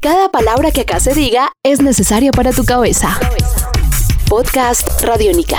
[0.00, 3.18] Cada palabra que acá se diga es necesaria para tu cabeza.
[4.28, 5.58] Podcast Radiónica.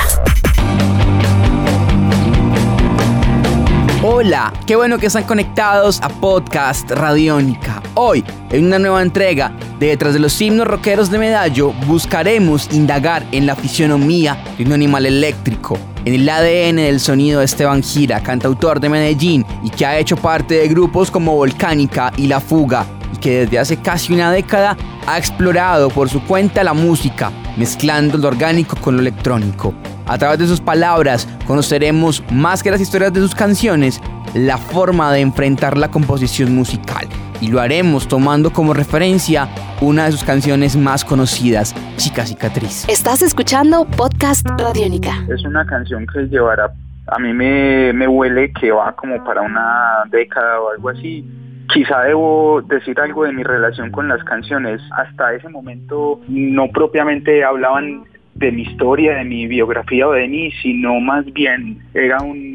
[4.01, 7.83] Hola, qué bueno que están conectados a Podcast Radiónica.
[7.95, 13.25] Hoy, en una nueva entrega de Detrás de los himnos rockeros de Medallo, buscaremos indagar
[13.33, 18.23] en la fisionomía de un animal eléctrico, en el ADN del sonido de Esteban Gira,
[18.23, 22.85] cantautor de Medellín y que ha hecho parte de grupos como Volcánica y La Fuga,
[23.17, 28.27] que desde hace casi una década ha explorado por su cuenta la música, mezclando lo
[28.27, 29.73] orgánico con lo electrónico.
[30.07, 34.01] A través de sus palabras conoceremos más que las historias de sus canciones,
[34.33, 37.07] la forma de enfrentar la composición musical.
[37.41, 39.47] Y lo haremos tomando como referencia
[39.81, 42.87] una de sus canciones más conocidas, Chica Cicatriz.
[42.89, 45.23] Estás escuchando Podcast Radiónica.
[45.29, 46.73] Es una canción que llevará,
[47.07, 51.25] a mí me, me huele que va como para una década o algo así
[51.73, 54.81] Quizá debo decir algo de mi relación con las canciones.
[54.97, 58.03] Hasta ese momento no propiamente hablaban
[58.35, 62.49] de mi historia, de mi biografía o de mí, sino más bien era un,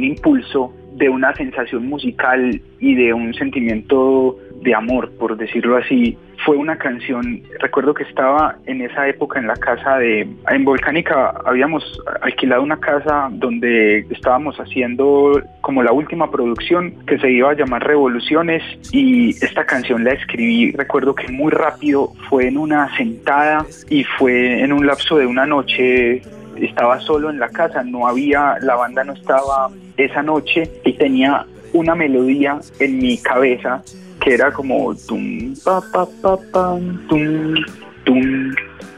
[0.00, 6.16] impulso de una sensación musical y de un sentimiento de amor, por decirlo así.
[6.44, 11.34] Fue una canción, recuerdo que estaba en esa época en la casa de, en Volcánica
[11.44, 11.82] habíamos
[12.22, 17.86] alquilado una casa donde estábamos haciendo como la última producción que se iba a llamar
[17.86, 24.04] Revoluciones y esta canción la escribí, recuerdo que muy rápido, fue en una sentada y
[24.04, 26.22] fue en un lapso de una noche
[26.56, 31.46] estaba solo en la casa, no había, la banda no estaba esa noche y tenía
[31.72, 33.82] una melodía en mi cabeza
[34.28, 37.54] era como tum pa pa pa pam, tum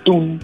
[0.04, 0.38] tum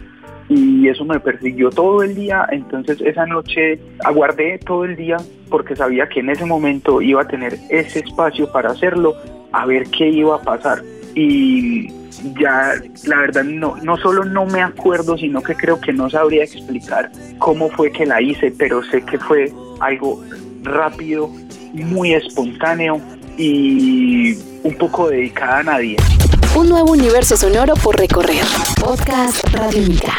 [0.48, 5.16] y eso me persiguió todo el día, entonces esa noche aguardé todo el día
[5.50, 9.14] porque sabía que en ese momento iba a tener ese espacio para hacerlo,
[9.52, 10.82] a ver qué iba a pasar.
[11.16, 11.88] Y
[12.38, 12.74] ya
[13.06, 17.10] la verdad no, no solo no me acuerdo, sino que creo que no sabría explicar
[17.38, 20.22] cómo fue que la hice, pero sé que fue algo
[20.62, 21.28] rápido,
[21.72, 23.00] muy espontáneo
[23.36, 25.96] y un poco dedicada a nadie.
[26.54, 28.44] Un nuevo universo sonoro por recorrer.
[28.80, 30.18] Podcast Radiónica.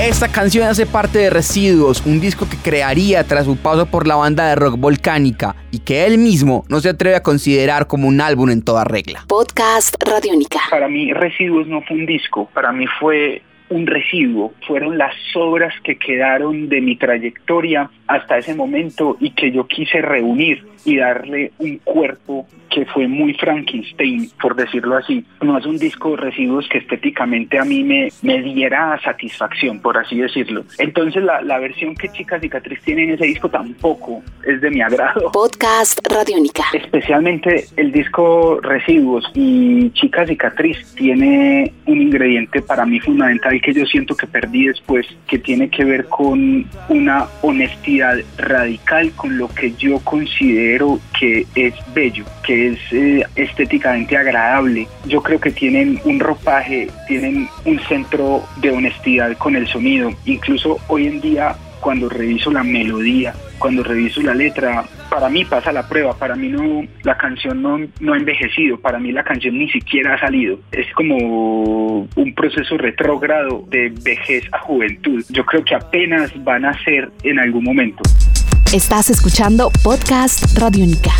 [0.00, 4.16] Esta canción hace parte de Residuos, un disco que crearía tras su paso por la
[4.16, 8.20] banda de rock volcánica y que él mismo no se atreve a considerar como un
[8.20, 9.24] álbum en toda regla.
[9.28, 10.58] Podcast Radiónica.
[10.70, 15.74] Para mí Residuos no fue un disco, para mí fue un residuo, fueron las obras
[15.82, 21.52] que quedaron de mi trayectoria hasta ese momento y que yo quise reunir y darle
[21.58, 25.24] un cuerpo que fue muy Frankenstein, por decirlo así.
[25.42, 29.98] No es un disco de residuos que estéticamente a mí me, me diera satisfacción, por
[29.98, 30.64] así decirlo.
[30.78, 34.80] Entonces la, la versión que Chica Cicatriz tiene en ese disco tampoco es de mi
[34.80, 35.30] agrado.
[35.32, 36.64] Podcast Radiónica.
[36.72, 43.86] Especialmente el disco Residuos y Chica Cicatriz tiene un ingrediente para mí fundamental que yo
[43.86, 49.72] siento que perdí después, que tiene que ver con una honestidad radical con lo que
[49.74, 54.86] yo considero que es bello, que es eh, estéticamente agradable.
[55.06, 60.10] Yo creo que tienen un ropaje, tienen un centro de honestidad con el sonido.
[60.26, 65.70] Incluso hoy en día, cuando reviso la melodía, cuando reviso la letra, para mí pasa
[65.70, 69.56] la prueba, para mí no, la canción no, no ha envejecido, para mí la canción
[69.56, 70.58] ni siquiera ha salido.
[70.72, 75.24] Es como un proceso retrógrado de vejez a juventud.
[75.28, 78.02] Yo creo que apenas van a ser en algún momento.
[78.74, 81.12] Estás escuchando Podcast Radiónica.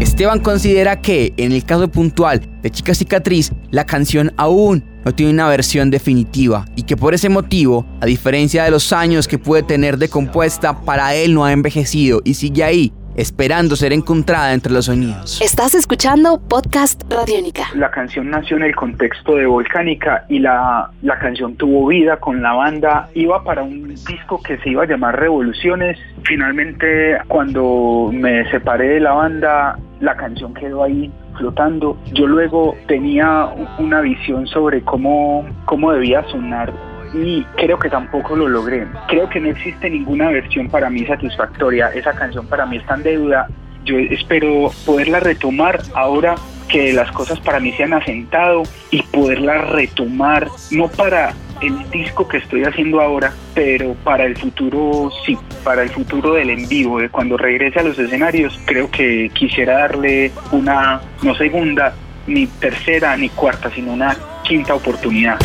[0.00, 5.32] Esteban considera que, en el caso puntual de Chica Cicatriz, la canción aún no tiene
[5.32, 9.62] una versión definitiva y que por ese motivo, a diferencia de los años que puede
[9.62, 14.72] tener de compuesta, para él no ha envejecido y sigue ahí, esperando ser encontrada entre
[14.72, 15.40] los sonidos.
[15.42, 17.68] Estás escuchando Podcast Radiónica.
[17.74, 22.42] La canción nació en el contexto de Volcánica y la, la canción tuvo vida con
[22.42, 23.08] la banda.
[23.14, 25.98] Iba para un disco que se iba a llamar Revoluciones.
[26.24, 31.96] Finalmente, cuando me separé de la banda, la canción quedó ahí flotando.
[32.12, 33.48] Yo luego tenía
[33.78, 36.72] una visión sobre cómo, cómo debía sonar
[37.12, 38.86] y creo que tampoco lo logré.
[39.08, 41.88] Creo que no existe ninguna versión para mí satisfactoria.
[41.88, 43.48] Esa canción para mí está en deuda.
[43.84, 46.36] Yo espero poderla retomar ahora
[46.68, 52.26] que las cosas para mí se han asentado y poderla retomar, no para el disco
[52.26, 56.98] que estoy haciendo ahora, pero para el futuro sí, para el futuro del en vivo,
[57.00, 61.94] de cuando regrese a los escenarios, creo que quisiera darle una, no segunda,
[62.26, 65.38] ni tercera, ni cuarta, sino una quinta oportunidad.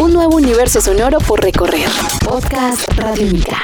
[0.00, 1.88] Un nuevo universo sonoro por recorrer.
[2.24, 3.62] Podcast Radiónica.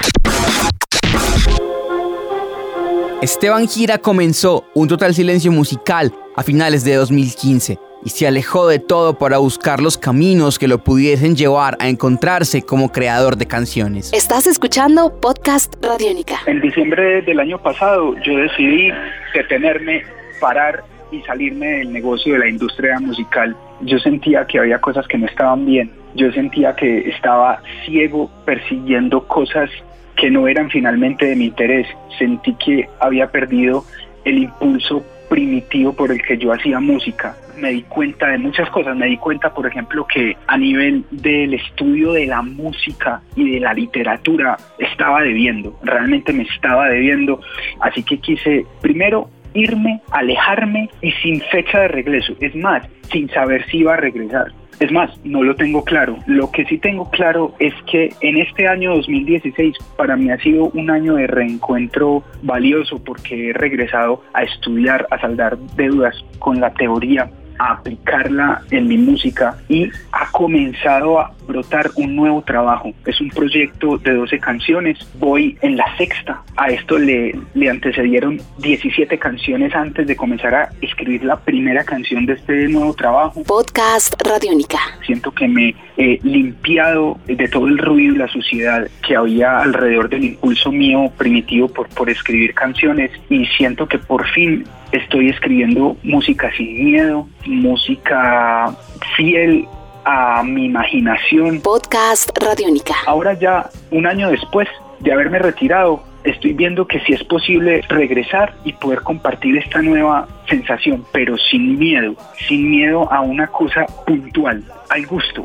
[3.20, 8.78] Esteban Gira comenzó un total silencio musical a finales de 2015 y se alejó de
[8.78, 14.12] todo para buscar los caminos que lo pudiesen llevar a encontrarse como creador de canciones.
[14.12, 16.38] Estás escuchando Podcast Radiónica.
[16.46, 18.90] En diciembre del año pasado yo decidí
[19.34, 20.02] detenerme,
[20.40, 23.56] parar y salirme del negocio de la industria musical.
[23.80, 25.90] Yo sentía que había cosas que no estaban bien.
[26.14, 29.70] Yo sentía que estaba ciego persiguiendo cosas
[30.16, 31.86] que no eran finalmente de mi interés.
[32.18, 33.84] Sentí que había perdido
[34.24, 37.36] el impulso primitivo por el que yo hacía música.
[37.56, 38.96] Me di cuenta de muchas cosas.
[38.96, 43.60] Me di cuenta, por ejemplo, que a nivel del estudio de la música y de
[43.60, 45.78] la literatura estaba debiendo.
[45.82, 47.40] Realmente me estaba debiendo.
[47.80, 52.34] Así que quise primero irme, alejarme y sin fecha de regreso.
[52.40, 54.52] Es más, sin saber si iba a regresar.
[54.80, 56.16] Es más, no lo tengo claro.
[56.26, 60.66] Lo que sí tengo claro es que en este año 2016 para mí ha sido
[60.66, 66.72] un año de reencuentro valioso porque he regresado a estudiar, a saldar deudas con la
[66.74, 67.28] teoría
[67.58, 72.92] a aplicarla en mi música y ha comenzado a brotar un nuevo trabajo.
[73.06, 74.98] Es un proyecto de 12 canciones.
[75.18, 76.42] Voy en la sexta.
[76.56, 82.26] A esto le, le antecedieron 17 canciones antes de comenzar a escribir la primera canción
[82.26, 83.42] de este nuevo trabajo.
[83.44, 84.78] Podcast Radiónica.
[85.04, 90.08] Siento que me he limpiado de todo el ruido y la suciedad que había alrededor
[90.08, 95.96] del impulso mío primitivo por, por escribir canciones y siento que por fin estoy escribiendo
[96.02, 98.74] música sin miedo, música
[99.16, 99.66] fiel
[100.10, 101.60] a mi imaginación.
[101.60, 102.94] Podcast Radiónica.
[103.06, 104.66] Ahora ya, un año después
[105.00, 110.26] de haberme retirado, estoy viendo que sí es posible regresar y poder compartir esta nueva
[110.48, 112.14] sensación, pero sin miedo,
[112.48, 115.42] sin miedo a una cosa puntual, al gusto.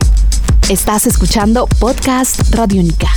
[0.70, 3.08] Estás escuchando Podcast Radiónica.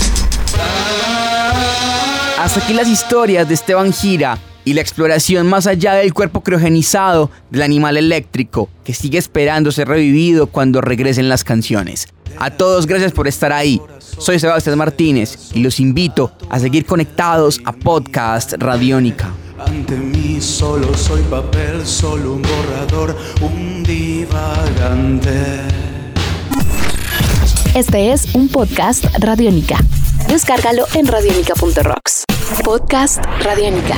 [2.41, 7.31] Hasta aquí las historias de Esteban Gira y la exploración más allá del cuerpo criogenizado
[7.51, 12.09] del animal eléctrico que sigue esperando ser revivido cuando regresen las canciones.
[12.39, 13.81] A todos gracias por estar ahí.
[14.19, 19.31] Soy Sebastián Martínez y los invito a seguir conectados a Podcast Radiónica.
[19.57, 25.61] Ante mí solo soy papel, solo un borrador, un divagante.
[27.77, 29.79] Este es un podcast Radiónica.
[30.29, 32.25] Descárgalo en radiónica.rocks.
[32.65, 33.97] Podcast Radiónica.